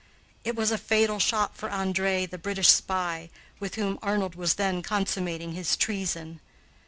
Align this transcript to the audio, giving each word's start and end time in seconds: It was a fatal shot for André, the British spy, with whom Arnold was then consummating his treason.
It 0.43 0.55
was 0.55 0.71
a 0.71 0.79
fatal 0.79 1.19
shot 1.19 1.55
for 1.55 1.69
André, 1.69 2.27
the 2.27 2.39
British 2.39 2.69
spy, 2.69 3.29
with 3.59 3.75
whom 3.75 3.99
Arnold 4.01 4.33
was 4.33 4.55
then 4.55 4.81
consummating 4.81 5.51
his 5.53 5.77
treason. 5.77 6.39